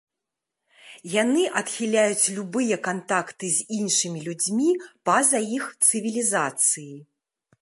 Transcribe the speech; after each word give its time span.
Яны 1.15 1.43
адхіляюць 1.61 2.31
любыя 2.37 2.75
кантакты 2.89 3.53
з 3.59 3.69
іншымі 3.81 4.19
людзьмі 4.29 4.69
па-за 5.11 5.47
іх 5.61 5.73
цывілізацыі. 5.85 6.93